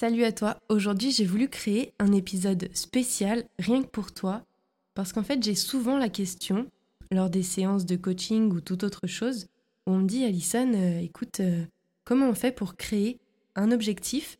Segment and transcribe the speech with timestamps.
[0.00, 4.46] Salut à toi, aujourd'hui j'ai voulu créer un épisode spécial rien que pour toi
[4.94, 6.66] parce qu'en fait j'ai souvent la question
[7.10, 9.48] lors des séances de coaching ou toute autre chose
[9.86, 11.66] où on me dit Alison, euh, écoute, euh,
[12.04, 13.20] comment on fait pour créer
[13.56, 14.38] un objectif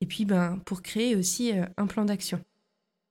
[0.00, 2.40] et puis ben pour créer aussi euh, un plan d'action.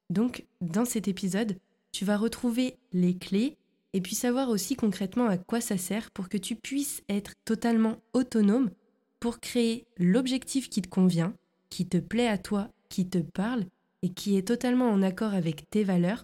[0.09, 1.57] Donc dans cet épisode,
[1.91, 3.57] tu vas retrouver les clés
[3.91, 7.97] et puis savoir aussi concrètement à quoi ça sert pour que tu puisses être totalement
[8.13, 8.70] autonome
[9.20, 11.34] pour créer l'objectif qui te convient,
[11.70, 13.66] qui te plaît à toi, qui te parle
[14.02, 16.23] et qui est totalement en accord avec tes valeurs,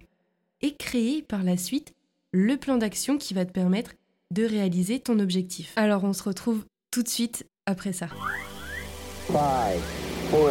[0.62, 1.94] et créer par la suite
[2.32, 3.92] le plan d'action qui va te permettre
[4.32, 5.74] de réaliser ton objectif.
[5.76, 8.08] Alors on se retrouve tout de suite après ça.
[9.28, 9.80] 5, 4,
[10.32, 10.50] 3,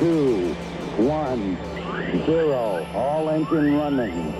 [0.00, 0.54] 2,
[1.00, 1.36] 1,
[2.26, 2.52] 0,
[2.94, 4.32] all engine running.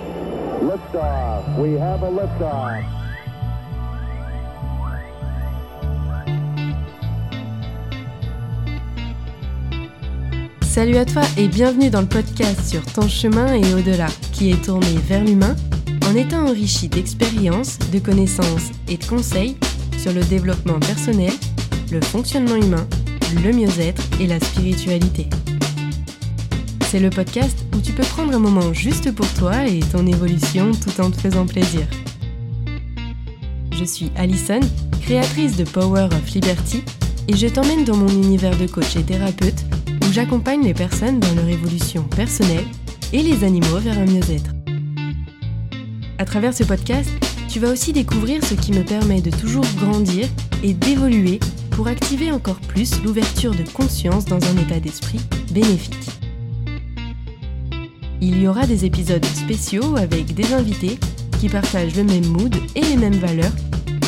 [0.61, 3.04] Liftoff, we have a liftoff.
[10.75, 14.61] Salut à toi et bienvenue dans le podcast sur ton chemin et au-delà, qui est
[14.61, 15.55] tourné vers l'humain
[16.05, 19.55] en étant enrichi d'expériences, de connaissances et de conseils
[19.97, 21.31] sur le développement personnel,
[21.93, 22.85] le fonctionnement humain,
[23.41, 25.27] le mieux-être et la spiritualité.
[26.89, 30.71] C'est le podcast où tu peux prendre un moment juste pour toi et ton évolution
[30.73, 31.87] tout en te faisant plaisir.
[33.71, 34.59] Je suis Alison,
[34.99, 36.83] créatrice de Power of Liberty,
[37.29, 39.63] et je t'emmène dans mon univers de coach et thérapeute
[40.15, 42.63] j'accompagne les personnes dans leur évolution personnelle
[43.11, 44.49] et les animaux vers un mieux-être.
[46.17, 47.09] À travers ce podcast,
[47.49, 50.29] tu vas aussi découvrir ce qui me permet de toujours grandir
[50.63, 55.19] et d'évoluer pour activer encore plus l'ouverture de conscience dans un état d'esprit
[55.51, 56.07] bénéfique.
[58.21, 60.97] Il y aura des épisodes spéciaux avec des invités
[61.41, 63.51] qui partagent le même mood et les mêmes valeurs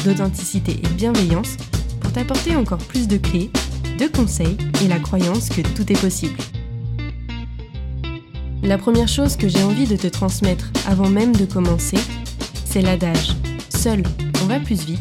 [0.06, 1.58] d'authenticité et de bienveillance
[2.00, 3.52] pour t'apporter encore plus de clés
[3.98, 6.38] de conseils et la croyance que tout est possible.
[8.64, 11.98] La première chose que j'ai envie de te transmettre avant même de commencer,
[12.66, 13.36] c'est l'adage
[13.70, 14.04] Seul,
[14.42, 15.00] on va plus vite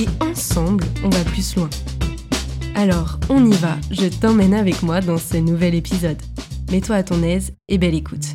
[0.00, 1.68] et ensemble, on va plus loin.
[2.74, 6.20] Alors, on y va, je t'emmène avec moi dans ce nouvel épisode.
[6.70, 8.26] Mets-toi à ton aise et belle écoute.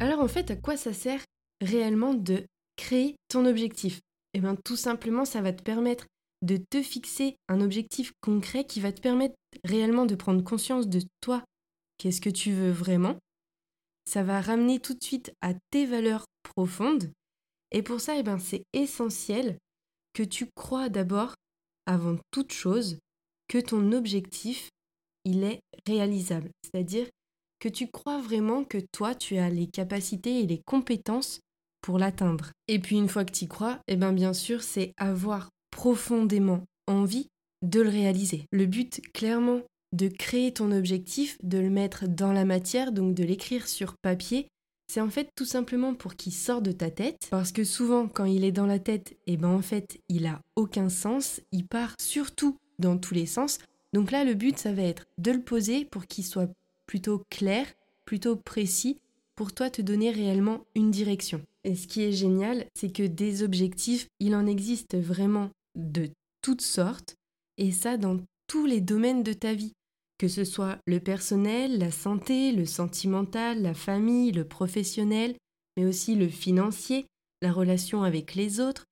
[0.00, 1.20] Alors en fait, à quoi ça sert
[1.60, 2.44] réellement de
[2.76, 4.00] créer ton objectif?
[4.34, 6.06] Eh bien tout simplement, ça va te permettre
[6.44, 9.34] de te fixer un objectif concret qui va te permettre
[9.64, 11.42] réellement de prendre conscience de toi,
[11.98, 13.16] qu'est-ce que tu veux vraiment?
[14.04, 17.10] Ça va ramener tout de suite à tes valeurs profondes.
[17.70, 19.56] Et pour ça, eh ben, c'est essentiel
[20.12, 21.34] que tu crois d'abord,
[21.86, 22.98] avant toute chose,
[23.48, 24.68] que ton objectif,
[25.24, 26.50] il est réalisable.
[26.62, 27.08] C'est-à-dire
[27.58, 31.40] que tu crois vraiment que toi, tu as les capacités et les compétences
[31.80, 32.50] pour l'atteindre.
[32.68, 36.62] Et puis une fois que tu y crois, eh ben bien sûr, c'est avoir profondément
[36.86, 37.26] envie
[37.62, 38.46] de le réaliser.
[38.52, 39.60] Le but, clairement,
[39.92, 44.46] de créer ton objectif, de le mettre dans la matière, donc de l'écrire sur papier,
[44.86, 48.24] c'est en fait tout simplement pour qu'il sorte de ta tête, parce que souvent quand
[48.24, 51.66] il est dans la tête, et eh ben en fait il a aucun sens, il
[51.66, 53.58] part surtout dans tous les sens.
[53.92, 56.50] Donc là le but ça va être de le poser pour qu'il soit
[56.86, 57.66] plutôt clair,
[58.04, 58.98] plutôt précis,
[59.34, 61.42] pour toi te donner réellement une direction.
[61.64, 66.10] Et ce qui est génial, c'est que des objectifs, il en existe vraiment de
[66.42, 67.14] toutes sortes,
[67.56, 69.72] et ça dans tous les domaines de ta vie,
[70.18, 75.36] que ce soit le personnel, la santé, le sentimental, la famille, le professionnel,
[75.76, 77.06] mais aussi le financier,
[77.42, 78.84] la relation avec les autres.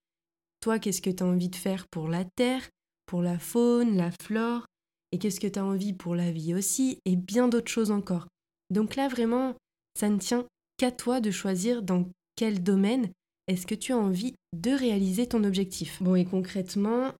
[0.61, 2.69] Toi, qu'est-ce que tu as envie de faire pour la terre,
[3.07, 4.67] pour la faune, la flore,
[5.13, 8.27] et qu'est-ce que tu as envie pour la vie aussi, et bien d'autres choses encore.
[8.71, 9.55] Donc là, vraiment,
[9.99, 10.47] ça ne tient
[10.79, 13.11] qu'à toi de choisir dans quel domaine
[13.49, 16.03] est-ce que tu as envie de réaliser ton objectif?
[16.03, 17.13] Bon, et concrètement,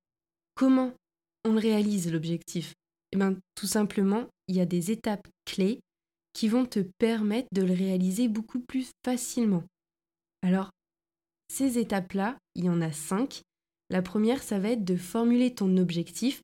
[0.55, 0.93] comment
[1.45, 2.75] on réalise l'objectif?
[3.13, 5.81] Eh bien, tout simplement, il y a des étapes clés
[6.33, 9.65] qui vont te permettre de le réaliser beaucoup plus facilement.
[10.43, 10.71] Alors,
[11.49, 13.43] ces étapes-là, il y en a cinq.
[13.91, 16.41] La première, ça va être de formuler ton objectif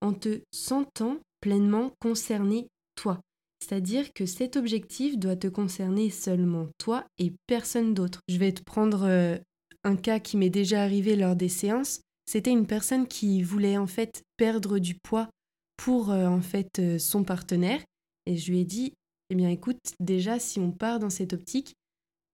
[0.00, 2.66] en te sentant pleinement concerné
[2.96, 3.20] toi.
[3.68, 8.20] C'est-à-dire que cet objectif doit te concerner seulement toi et personne d'autre.
[8.26, 9.36] Je vais te prendre euh,
[9.84, 12.00] un cas qui m'est déjà arrivé lors des séances.
[12.24, 15.28] C'était une personne qui voulait en fait perdre du poids
[15.76, 17.82] pour euh, en fait euh, son partenaire
[18.24, 18.94] et je lui ai dit
[19.28, 21.74] eh bien écoute déjà si on part dans cette optique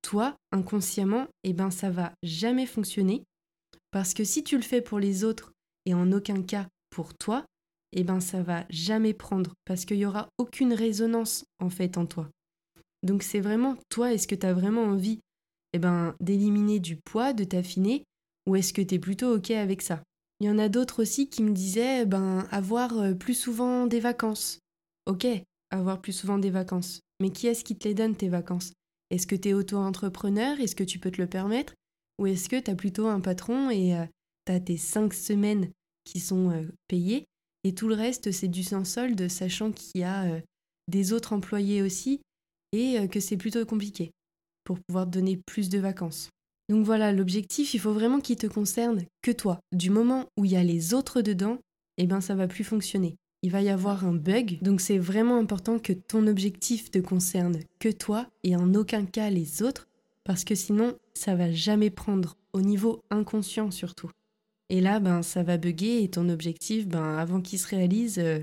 [0.02, 3.24] toi inconsciemment eh ben ça va jamais fonctionner
[3.90, 5.52] parce que si tu le fais pour les autres
[5.84, 7.44] et en aucun cas pour toi
[7.94, 12.06] eh ben ça va jamais prendre parce qu'il y aura aucune résonance en fait en
[12.06, 12.28] toi.
[13.02, 15.20] Donc c'est vraiment toi, est-ce que tu as vraiment envie
[15.72, 18.04] eh ben d'éliminer du poids, de t'affiner
[18.46, 20.02] ou est-ce que tu es plutôt OK avec ça?
[20.40, 24.00] Il y en a d'autres aussi qui me disaient ben avoir euh, plus souvent des
[24.00, 24.58] vacances.
[25.06, 25.26] Ok,
[25.70, 27.00] avoir plus souvent des vacances.
[27.20, 28.72] Mais qui est-ce qui te les donne tes vacances?
[29.10, 30.58] Est-ce que tu es auto-entrepreneur?
[30.60, 31.74] Est-ce que tu peux te le permettre?
[32.18, 34.04] Ou est-ce que tu as plutôt un patron et euh,
[34.46, 35.70] tu as tes cinq semaines
[36.04, 37.26] qui sont euh, payées?
[37.64, 40.26] Et tout le reste c'est du sans solde sachant qu'il y a
[40.88, 42.20] des autres employés aussi
[42.72, 44.12] et que c'est plutôt compliqué
[44.64, 46.30] pour pouvoir donner plus de vacances.
[46.70, 49.60] Donc voilà, l'objectif, il faut vraiment qu'il te concerne que toi.
[49.72, 51.58] Du moment où il y a les autres dedans,
[51.98, 53.16] eh ben ça va plus fonctionner.
[53.42, 57.60] Il va y avoir un bug, donc c'est vraiment important que ton objectif te concerne
[57.78, 59.86] que toi et en aucun cas les autres,
[60.24, 64.10] parce que sinon ça va jamais prendre, au niveau inconscient surtout.
[64.70, 68.40] Et là, ben ça va bugger et ton objectif, ben avant qu'il se réalise, euh,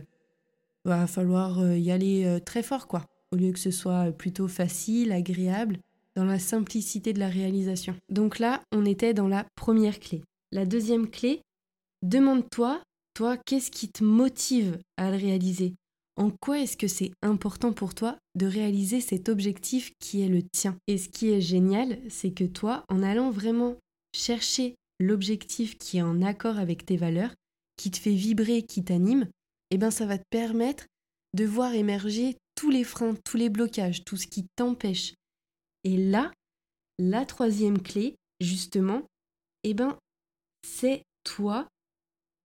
[0.85, 3.05] va falloir euh, y aller euh, très fort quoi.
[3.31, 5.79] Au lieu que ce soit plutôt facile, agréable,
[6.15, 7.95] dans la simplicité de la réalisation.
[8.09, 10.21] Donc là, on était dans la première clé.
[10.51, 11.41] La deuxième clé,
[12.03, 12.81] demande-toi,
[13.13, 15.75] toi, qu'est-ce qui te motive à le réaliser?
[16.17, 20.43] En quoi est-ce que c'est important pour toi de réaliser cet objectif qui est le
[20.43, 20.75] tien?
[20.87, 23.77] Et ce qui est génial, c'est que toi, en allant vraiment
[24.13, 27.33] chercher l'objectif qui est en accord avec tes valeurs,
[27.77, 29.27] qui te fait vibrer, qui t'anime,
[29.71, 30.85] eh ben ça va te permettre
[31.33, 35.13] de voir émerger tous les freins, tous les blocages, tout ce qui t'empêche
[35.83, 36.31] et là,
[36.99, 39.03] la troisième clé, justement,
[39.63, 39.97] eh ben,
[40.65, 41.67] c'est toi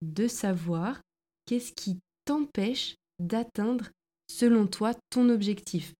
[0.01, 1.01] de savoir
[1.45, 3.89] qu'est-ce qui t'empêche d'atteindre,
[4.29, 5.93] selon toi, ton objectif.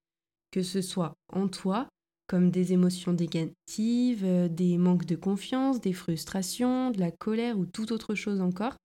[0.51, 1.88] Que ce soit en toi,
[2.27, 7.65] comme des émotions négatives, euh, des manques de confiance, des frustrations, de la colère ou
[7.65, 8.75] toute autre chose encore.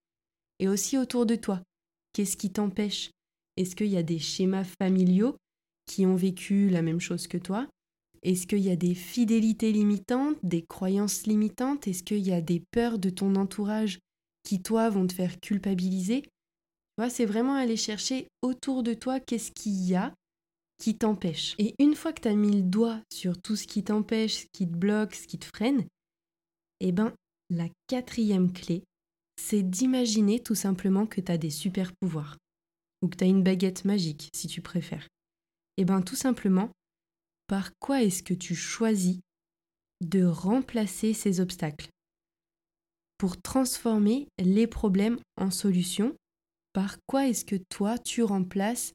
[0.61, 1.61] Et aussi autour de toi.
[2.12, 3.11] Qu'est-ce qui t'empêche?
[3.56, 5.37] Est-ce qu'il y a des schémas familiaux
[5.87, 7.67] qui ont vécu la même chose que toi?
[8.23, 11.88] Est-ce qu'il y a des fidélités limitantes, des croyances limitantes?
[11.88, 13.99] Est-ce qu'il y a des peurs de ton entourage
[14.45, 16.23] qui, toi, vont te faire culpabiliser?
[17.09, 20.15] C'est vraiment aller chercher autour de toi qu'est-ce qu'il y a
[20.82, 21.55] qui t'empêche.
[21.58, 24.46] Et une fois que tu as mis le doigt sur tout ce qui t'empêche, ce
[24.52, 25.87] qui te bloque, ce qui te freine,
[26.81, 27.14] eh ben,
[27.50, 28.82] la quatrième clé,
[29.40, 32.37] c'est d'imaginer tout simplement que tu as des super pouvoirs.
[33.00, 35.06] Ou que tu as une baguette magique, si tu préfères.
[35.76, 36.69] Eh ben, tout simplement,
[37.46, 39.20] par quoi est-ce que tu choisis
[40.00, 41.90] de remplacer ces obstacles?
[43.19, 46.17] Pour transformer les problèmes en solutions,
[46.73, 48.93] par quoi est-ce que toi tu remplaces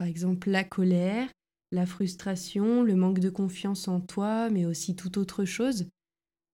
[0.00, 1.28] par exemple la colère,
[1.72, 5.88] la frustration, le manque de confiance en toi, mais aussi toute autre chose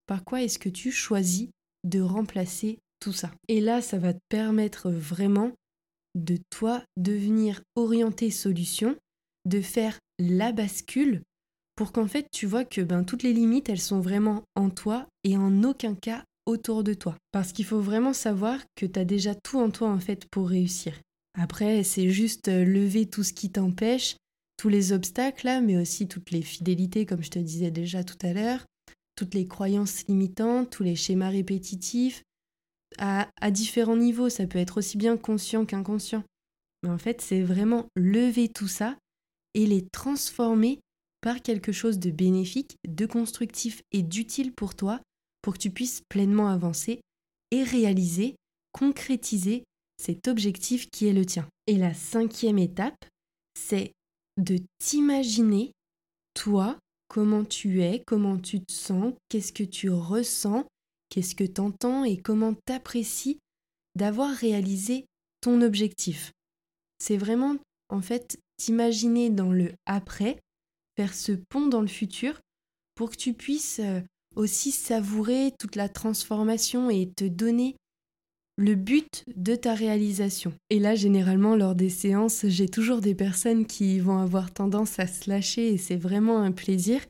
[0.09, 1.51] Par quoi est-ce que tu choisis
[1.85, 3.31] de remplacer tout ça?
[3.47, 5.53] Et là, ça va te permettre vraiment
[6.17, 8.97] de toi devenir orienté solution,
[9.45, 11.23] de faire la bascule
[11.77, 15.07] pour qu'en fait tu vois que ben, toutes les limites elles sont vraiment en toi
[15.23, 17.17] et en aucun cas autour de toi.
[17.31, 20.49] Parce qu'il faut vraiment savoir que tu as déjà tout en toi en fait pour
[20.49, 20.95] réussir.
[21.39, 24.17] Après c'est juste euh, lever tout ce qui t'empêche,
[24.57, 28.19] tous les obstacles là, mais aussi toutes les fidélités comme je te disais déjà tout
[28.23, 28.65] à l'heure,
[29.17, 32.23] toutes les croyances limitantes, tous les schémas répétitifs,
[32.99, 36.25] à, à différents niveaux, ça peut être aussi bien conscient qu'inconscient.
[36.83, 38.97] Mais en fait c'est vraiment lever tout ça
[39.55, 40.81] et les transformer
[41.21, 45.01] par quelque chose de bénéfique, de constructif et d'utile pour toi
[45.43, 47.01] pour que tu puisses pleinement avancer
[47.51, 48.37] et réaliser,
[48.73, 49.65] concrétiser
[49.97, 51.49] cet objectif qui est le tien.
[51.67, 53.05] Et la cinquième étape,
[53.59, 53.93] c'est
[54.37, 55.73] de t'imaginer,
[56.35, 56.79] toi,
[57.09, 60.67] comment tu es, comment tu te sens, qu'est-ce que tu ressens,
[61.09, 63.39] qu'est-ce que tu entends et comment t'apprécies
[63.95, 65.07] d'avoir réalisé
[65.41, 66.33] ton objectif.
[66.99, 67.57] C'est vraiment,
[67.89, 70.39] en fait, t'imaginer dans le après,
[70.97, 72.41] faire ce pont dans le futur
[72.95, 74.01] pour que tu puisses euh,
[74.35, 77.77] aussi savourer toute la transformation et te donner
[78.57, 80.53] le but de ta réalisation.
[80.71, 85.07] Et là, généralement, lors des séances, j'ai toujours des personnes qui vont avoir tendance à
[85.07, 87.01] se lâcher et c'est vraiment un plaisir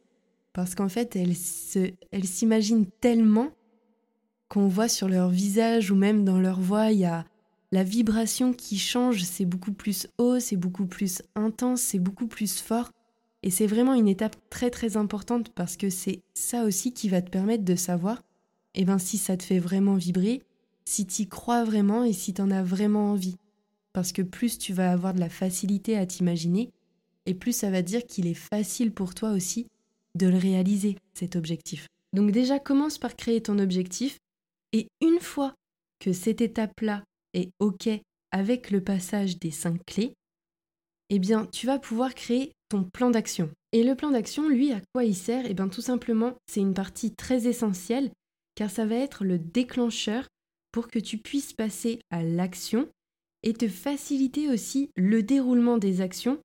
[0.52, 1.36] parce qu'en fait, elles,
[2.10, 3.50] elles s'imaginent tellement
[4.48, 7.24] qu'on voit sur leur visage ou même dans leur voix, il y a
[7.72, 12.60] la vibration qui change, c'est beaucoup plus haut, c'est beaucoup plus intense, c'est beaucoup plus
[12.60, 12.90] fort.
[13.42, 17.22] Et c'est vraiment une étape très très importante parce que c'est ça aussi qui va
[17.22, 18.22] te permettre de savoir
[18.74, 20.42] eh ben, si ça te fait vraiment vibrer,
[20.88, 23.36] si tu y crois vraiment et si tu en as vraiment envie.
[23.92, 26.70] Parce que plus tu vas avoir de la facilité à t'imaginer,
[27.26, 29.66] et plus ça va dire qu'il est facile pour toi aussi
[30.14, 31.88] de le réaliser, cet objectif.
[32.12, 34.18] Donc déjà commence par créer ton objectif,
[34.72, 35.54] et une fois
[35.98, 37.02] que cette étape-là
[37.34, 37.88] est OK
[38.30, 40.14] avec le passage des cinq clés,
[41.10, 43.50] eh bien, tu vas pouvoir créer ton plan d'action.
[43.72, 45.46] Et le plan d'action, lui, à quoi il sert?
[45.46, 48.10] Eh bien, tout simplement, c'est une partie très essentielle,
[48.56, 50.26] car ça va être le déclencheur
[50.76, 52.86] pour que tu puisses passer à l'action
[53.42, 56.38] et te faciliter aussi le déroulement des actions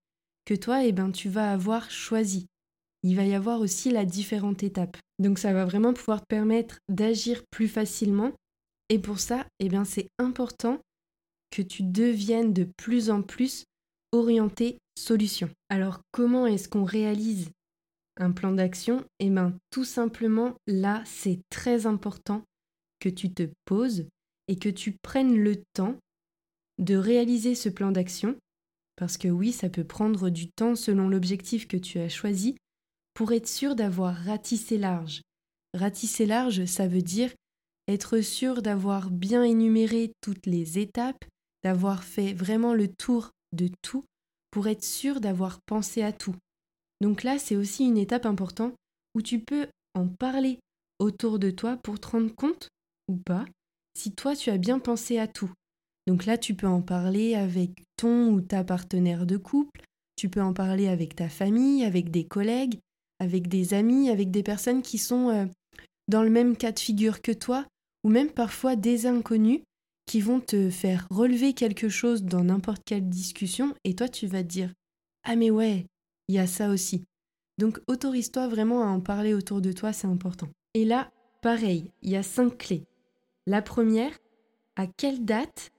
[0.46, 2.48] que toi, eh ben, tu vas avoir choisi.
[3.04, 4.96] Il va y avoir aussi la différente étape.
[5.20, 8.32] Donc ça va vraiment pouvoir te permettre d'agir plus facilement.
[8.88, 10.80] Et pour ça, eh bien, c'est important
[11.50, 13.66] que tu deviennes de plus en plus
[14.14, 15.50] orienté solution.
[15.68, 17.50] Alors comment est-ce qu'on réalise
[18.16, 19.04] un plan d'action?
[19.20, 22.44] Eh bien tout simplement là, c'est très important
[23.02, 24.06] que tu te poses
[24.52, 25.96] et que tu prennes le temps
[26.78, 28.36] de réaliser ce plan d'action,
[28.98, 32.58] parce que oui, ça peut prendre du temps selon l'objectif que tu as choisi,
[33.14, 35.22] pour être sûr d'avoir ratissé large.
[35.74, 37.32] Ratisser large, ça veut dire
[37.88, 41.24] être sûr d'avoir bien énuméré toutes les étapes,
[41.64, 44.04] d'avoir fait vraiment le tour de tout,
[44.52, 46.36] pour être sûr d'avoir pensé à tout.
[47.00, 48.76] Donc là, c'est aussi une étape importante
[49.16, 50.60] où tu peux en parler
[51.00, 52.68] autour de toi pour te rendre compte,
[53.08, 53.46] ou pas,
[53.98, 55.52] si toi tu as bien pensé à tout.
[56.08, 59.82] Donc là, tu peux en parler avec ton ou ta partenaire de couple,
[60.16, 62.80] tu peux en parler avec ta famille, avec des collègues,
[63.20, 65.46] avec des amis, avec des personnes qui sont euh,
[66.08, 67.66] dans le même cas de figure que toi,
[68.04, 69.62] ou même parfois des inconnus
[70.08, 74.44] qui vont te faire relever quelque chose dans n'importe quelle discussion, et toi tu vas
[74.44, 74.74] te dire
[75.24, 75.86] Ah mais ouais,
[76.28, 77.04] il y a ça aussi.
[77.58, 80.50] Donc autorise-toi vraiment à en parler autour de toi, c'est important.
[80.74, 82.84] Et là, pareil, il y a cinq clés.
[83.48, 84.18] La première,
[84.76, 85.72] à quelle date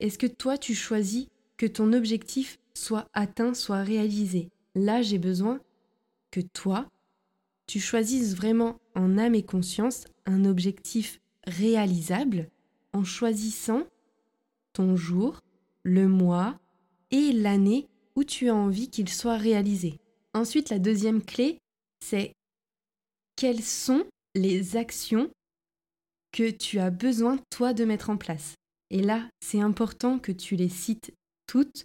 [0.00, 1.26] est-ce que toi tu choisis
[1.56, 4.50] que ton objectif soit atteint, soit réalisé?
[4.74, 5.60] Là, j'ai besoin
[6.30, 6.88] que toi,
[7.66, 12.50] tu choisisses vraiment en âme et conscience un objectif réalisable
[12.92, 13.84] en choisissant
[14.72, 15.40] ton jour,
[15.82, 16.58] le mois
[17.10, 20.00] et l'année où tu as envie qu'il soit réalisé.
[20.34, 21.58] Ensuite, la deuxième clé,
[22.00, 22.34] c'est
[23.36, 24.04] quelles sont
[24.34, 25.30] les actions
[26.32, 28.54] que tu as besoin, toi, de mettre en place.
[28.90, 31.12] Et là, c'est important que tu les cites
[31.46, 31.84] toutes,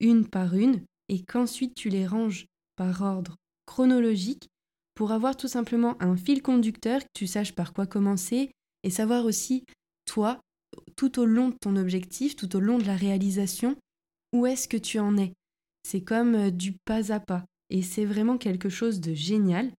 [0.00, 2.46] une par une, et qu'ensuite tu les ranges
[2.76, 3.36] par ordre
[3.66, 4.48] chronologique
[4.94, 8.50] pour avoir tout simplement un fil conducteur, que tu saches par quoi commencer,
[8.82, 9.64] et savoir aussi,
[10.04, 10.40] toi,
[10.96, 13.76] tout au long de ton objectif, tout au long de la réalisation,
[14.32, 15.32] où est-ce que tu en es.
[15.82, 19.72] C'est comme euh, du pas à pas, et c'est vraiment quelque chose de génial.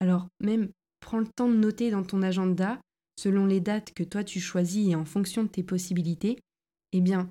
[0.00, 2.80] Alors même, prends le temps de noter dans ton agenda
[3.18, 6.38] selon les dates que toi tu choisis et en fonction de tes possibilités,
[6.92, 7.28] eh bien,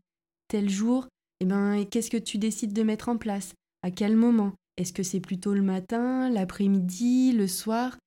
[0.49, 1.07] tel jour,
[1.39, 3.53] eh bien, qu'est-ce que tu décides de mettre en place?
[3.83, 4.53] À quel moment?
[4.75, 7.97] Est-ce que c'est plutôt le matin, l'après-midi, le soir?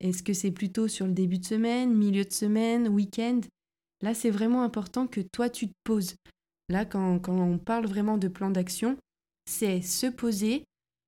[0.00, 3.40] Est-ce que c'est plutôt sur le début de semaine, milieu de semaine, week-end?
[4.02, 6.16] Là, c'est vraiment important que toi, tu te poses.
[6.68, 8.96] Là, quand, quand on parle vraiment de plan d'action,
[9.48, 10.64] c'est se poser,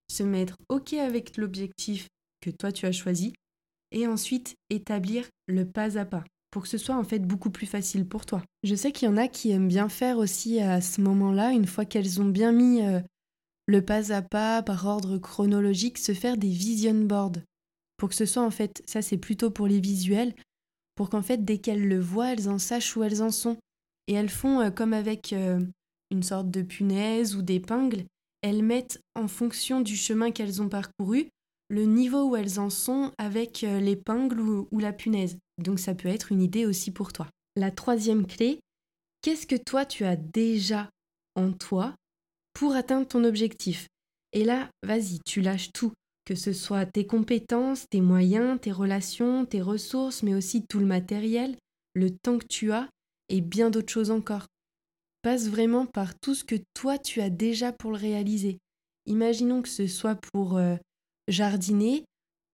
[0.09, 2.07] se mettre OK avec l'objectif
[2.41, 3.33] que toi, tu as choisi,
[3.93, 7.67] et ensuite établir le pas à pas pour que ce soit en fait beaucoup plus
[7.67, 8.43] facile pour toi.
[8.65, 11.67] Je sais qu'il y en a qui aiment bien faire aussi à ce moment-là, une
[11.67, 13.01] fois qu'elles ont bien mis euh,
[13.67, 17.39] le pas à pas par ordre chronologique, se faire des vision boards
[17.97, 20.35] pour que ce soit en fait, ça c'est plutôt pour les visuels,
[20.95, 23.59] pour qu'en fait dès qu'elles le voient, elles en sachent où elles en sont.
[24.09, 25.61] Et elles font euh, comme avec euh,
[26.11, 28.05] une sorte de punaise ou d'épingle,
[28.41, 31.29] elles mettent en fonction du chemin qu'elles ont parcouru
[31.71, 35.39] le niveau où elles en sont avec euh, l'épingle ou, la punaise.
[35.59, 37.29] Donc ça peut être une idée aussi pour toi.
[37.57, 38.61] La troisième clé,
[39.23, 40.91] qu'est-ce que toi tu as déjà
[41.37, 41.95] en toi
[42.53, 43.87] pour atteindre ton objectif?
[44.33, 45.93] Et là, vas-y, tu lâches tout,
[46.25, 50.87] que ce soit tes compétences, tes moyens, tes relations, tes ressources, mais aussi tout le
[50.87, 51.57] matériel,
[51.95, 52.89] le temps que tu as
[53.29, 54.47] et bien d'autres choses encore.
[55.23, 58.59] Passe vraiment par tout ce que toi tu as déjà pour le réaliser.
[59.07, 60.77] Imaginons que ce soit pour euh,
[61.31, 62.05] jardiner,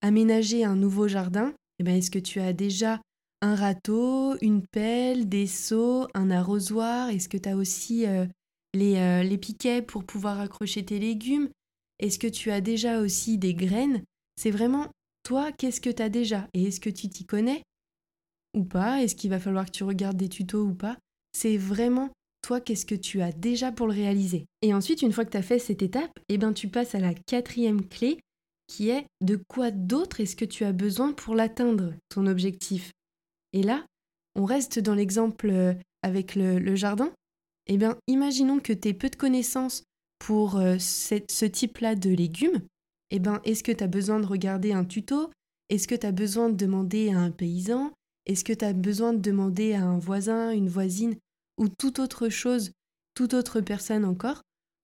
[0.03, 3.01] aménager un nouveau jardin, eh ben, est-ce que tu as déjà
[3.43, 7.11] un râteau, une pelle, des seaux, un arrosoir?
[7.11, 8.27] Est-ce que tu as aussi euh,
[8.75, 11.49] les, euh, les piquets pour pouvoir accrocher tes légumes?
[11.99, 14.03] Est-ce que tu as déjà aussi des graines?
[14.37, 14.89] C'est vraiment
[15.23, 16.47] toi, qu'est-ce que tu as déjà?
[16.55, 17.63] Et est-ce que tu t'y connais
[18.55, 19.03] ou pas?
[19.03, 20.97] Est-ce qu'il va falloir que tu regardes des tutos ou pas?
[21.33, 22.11] C'est vraiment
[22.43, 24.47] toi, qu'est-ce que tu as déjà pour le réaliser.
[24.63, 27.01] Et ensuite, une fois que tu as fait cette étape, eh ben, tu passes à
[27.01, 28.21] la quatrième clé
[28.67, 32.93] qui est de quoi d'autre est-ce que tu as besoin pour l'atteindre, ton objectif?
[33.53, 33.87] Et là,
[34.35, 37.13] on reste dans l'exemple euh, avec le, jardin.
[37.67, 39.83] Eh bien, imaginons que tu aies peu de connaissances
[40.19, 42.63] pour euh, ce type-là de légumes.
[43.11, 45.31] Eh bien, est-ce que tu as besoin de regarder un tuto?
[45.69, 47.93] Est-ce que tu as besoin de demander à un paysan?
[48.27, 51.17] Est-ce que tu as besoin de demander à un voisin, une voisine
[51.59, 52.73] ou toute autre chose,
[53.15, 54.43] toute autre personne encore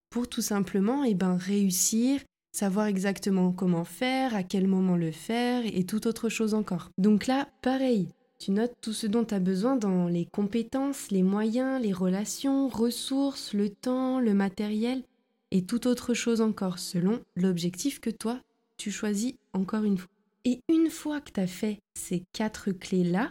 [0.09, 2.21] pour tout simplement eh ben, réussir
[2.53, 6.89] savoir exactement comment faire, à quel moment le faire et tout autre chose encore.
[6.97, 8.07] Donc là, pareil,
[8.39, 12.67] Tu notes tout ce dont tu as besoin dans les compétences, les moyens, les relations,
[12.67, 15.03] ressources, le temps, le matériel
[15.51, 18.41] et toute autre chose encore selon l'objectif que toi,
[18.75, 20.09] tu choisis encore une fois.
[20.43, 23.29] Et une fois que tu as fait ces quatre clés-là,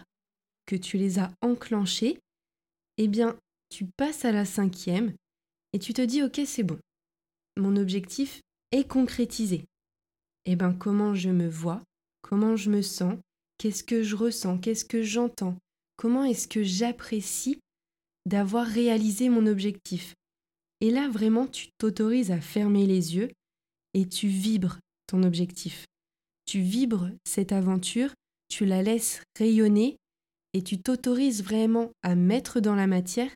[0.65, 2.19] que tu les as enclenchées,
[2.97, 3.37] eh bien,
[3.69, 5.13] tu passes à la cinquième
[5.75, 6.79] et tu te dis, OK, c'est bon.
[7.59, 8.41] Mon objectif
[8.73, 9.65] est concrétisé.
[10.47, 11.83] Eh bien, comment je me vois?
[12.23, 13.17] Comment je me sens?
[13.59, 14.59] Qu'est-ce que je ressens?
[14.59, 15.57] Qu'est-ce que j'entends?
[15.97, 17.61] Comment est-ce que j'apprécie
[18.27, 20.15] d'avoir réalisé mon objectif?
[20.81, 23.31] Et là, vraiment, tu t'autorises à fermer les yeux
[23.95, 25.85] et tu vibres ton objectif.
[26.47, 28.13] Tu vibres cette aventure,
[28.49, 29.97] tu la laisses rayonner
[30.55, 33.31] et tu t'autorises vraiment à mettre dans la matière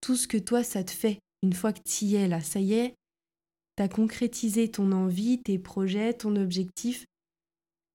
[0.00, 1.18] tout ce que toi ça te fait.
[1.42, 2.94] Une fois que tu y es là, ça y est,
[3.80, 7.06] tu as concrétisé ton envie, tes projets, ton objectif.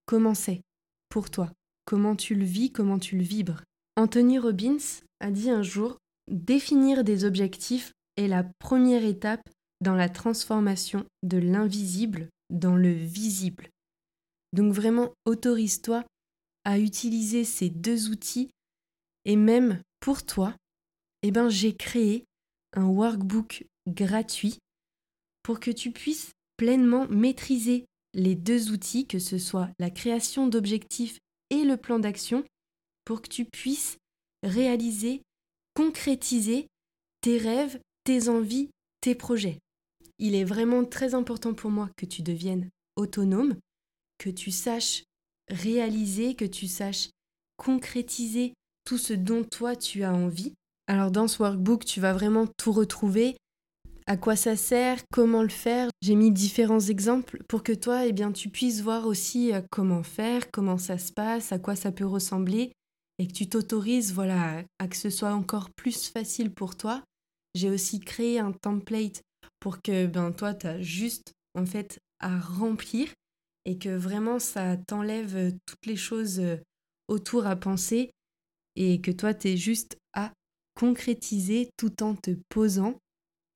[0.08, 0.62] Comment c'est
[1.10, 1.51] pour toi?
[1.86, 2.72] Comment tu le vis?
[2.72, 3.62] Comment tu le vibres?
[3.96, 9.48] Anthony Robbins a dit un jour Définir des objectifs est la première étape
[9.80, 13.70] dans la transformation de l'invisible dans le visible.
[14.54, 16.04] Donc vraiment, autorise-toi
[16.63, 18.50] à utiliser ces deux outils
[19.25, 20.56] et même pour toi,
[21.22, 22.25] eh ben, j'ai créé
[22.74, 24.58] un workbook gratuit
[25.46, 27.86] pour que tu puisses pleinement maîtriser
[28.16, 31.20] les deux outils, que ce soit la création d'objectifs
[31.52, 32.44] et le plan d'action,
[33.04, 33.98] pour que tu puisses
[34.42, 35.22] réaliser,
[35.75, 36.66] concrétiser
[37.22, 38.72] tes rêves, tes envies,
[39.02, 39.60] tes projets.
[40.18, 43.56] Il est vraiment très important pour moi que tu deviennes autonome,
[44.18, 45.04] que tu saches
[45.50, 47.12] réaliser, que tu saches
[47.56, 50.56] concrétiser tout ce dont toi tu as envie.
[50.88, 53.38] Alors dans ce workbook, tu vas vraiment tout retrouver.
[54.07, 55.89] À quoi ça sert, comment le faire.
[56.01, 60.03] J'ai mis différents exemples pour que toi, eh bien, tu puisses voir aussi euh, comment
[60.03, 62.71] faire, comment ça se passe, à quoi ça peut ressembler,
[63.17, 67.03] et que tu t'autorises, voilà, à que ce soit encore plus facile pour toi.
[67.55, 69.24] J'ai aussi créé un template
[69.59, 73.09] pour que, ben, toi, tu as juste, en fait, à remplir
[73.65, 76.57] et que vraiment ça t'enlève euh, toutes les choses euh,
[77.07, 78.11] autour à penser
[78.75, 80.31] et que toi, tu es juste à
[80.75, 82.96] concrétiser tout en te posant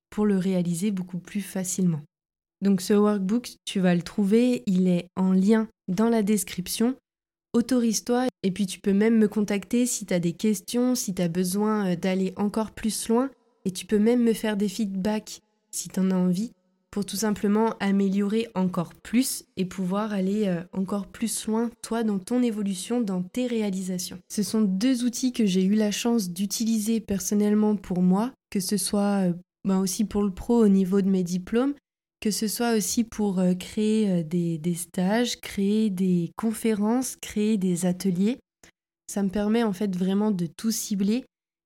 [0.10, 2.02] pour le réaliser beaucoup plus facilement.
[2.62, 6.96] Donc ce workbook, tu vas le trouver, il est en lien dans la description.
[7.54, 11.22] Autorise-toi et puis tu peux même me contacter si tu as des questions, si tu
[11.22, 13.30] as besoin euh, d'aller encore plus loin
[13.66, 15.42] et tu peux même me faire des feedbacks
[15.72, 16.52] si tu en as envie
[16.92, 22.20] pour tout simplement améliorer encore plus et pouvoir aller euh, encore plus loin, toi, dans
[22.20, 24.20] ton évolution, dans tes réalisations.
[24.28, 28.78] Ce sont deux outils que j'ai eu la chance d'utiliser personnellement pour moi, que ce
[28.78, 29.32] soit
[29.66, 31.74] euh, ben aussi pour le pro au niveau de mes diplômes,
[32.20, 37.86] que ce soit aussi pour euh, créer des, des, stages, créer des conférences, créer des
[37.86, 38.40] ateliers.
[39.08, 41.26] Ça me permet en fait vraiment de tout cibler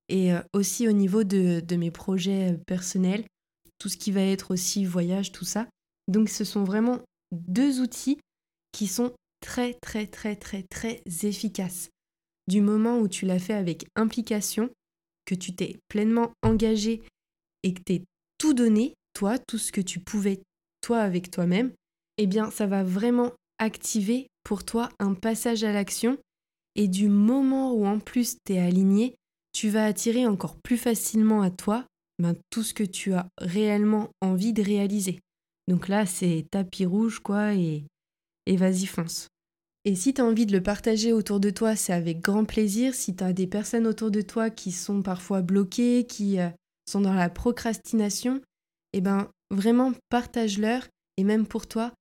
[0.10, 3.26] et aussi au niveau de, de mes projets personnels
[3.84, 5.68] tout ce qui va être aussi voyage, tout ça.
[6.08, 7.00] Donc ce sont vraiment
[7.34, 8.18] deux outils
[8.72, 11.90] qui sont très très très très très efficaces.
[12.48, 14.70] Du moment où tu l'as fait avec implication,
[15.26, 17.04] que tu t'es pleinement engagé
[17.64, 18.04] et que t'es
[18.38, 20.42] tout donné, toi, tout ce que tu pouvais,
[20.82, 21.72] toi avec toi-même,
[22.18, 26.18] eh bien ça va vraiment activer pour toi un passage à l'action
[26.76, 29.16] et du moment où en plus tu es aligné,
[29.54, 31.86] tu vas attirer encore plus facilement à toi
[32.20, 35.20] ben, tout ce que tu as réellement envie de réaliser.
[35.68, 37.86] Donc là, c'est tapis rouge, quoi, et,
[38.46, 39.28] et vas-y, fonce.
[39.86, 42.96] Et si tu as envie de le partager autour de toi, c'est avec grand plaisir.
[42.96, 46.50] Si tu as des personnes autour de toi qui sont parfois bloquées, qui euh,
[46.86, 48.42] sont dans la procrastination,
[48.94, 51.94] eh ben vraiment partage-leur et même pour toi,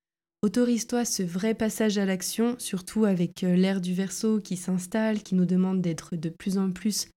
[0.42, 5.34] autorise-toi ce vrai passage à l'action, surtout avec euh, l'ère du verso qui s'installe, qui
[5.34, 7.08] nous demande d'être de plus en plus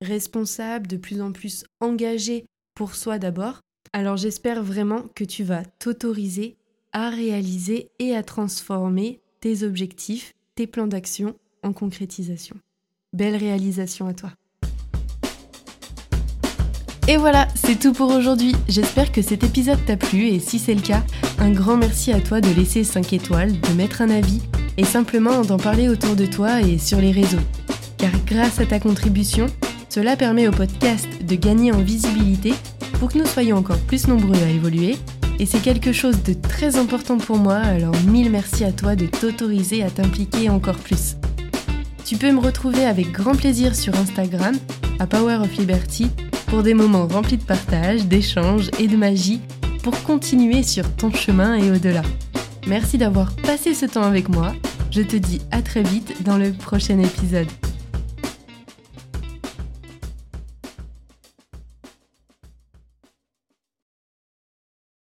[0.00, 3.60] responsable, de plus en plus engagé pour soi d'abord.
[3.92, 6.56] Alors j'espère vraiment que tu vas t'autoriser
[6.92, 12.56] à réaliser et à transformer tes objectifs, tes plans d'action en concrétisation.
[13.12, 14.32] Belle réalisation à toi.
[17.06, 18.56] Et voilà, c'est tout pour aujourd'hui.
[18.66, 21.02] J'espère que cet épisode t'a plu et si c'est le cas,
[21.38, 24.40] un grand merci à toi de laisser 5 étoiles, de mettre un avis
[24.78, 27.42] et simplement d'en parler autour de toi et sur les réseaux.
[27.98, 29.46] Car grâce à ta contribution,
[29.90, 32.54] cela permet au podcast de gagner en visibilité
[32.98, 34.96] pour que nous soyons encore plus nombreux à évoluer.
[35.38, 39.04] Et c'est quelque chose de très important pour moi, alors mille merci à toi de
[39.04, 41.16] t'autoriser à t'impliquer encore plus.
[42.06, 44.54] Tu peux me retrouver avec grand plaisir sur Instagram,
[45.00, 46.08] à Power of Liberty,
[46.46, 49.40] pour des moments remplis de partage, d'échanges et de magie
[49.82, 52.02] pour continuer sur ton chemin et au-delà.
[52.66, 54.52] Merci d'avoir passé ce temps avec moi.
[54.90, 57.48] Je te dis à très vite dans le prochain épisode.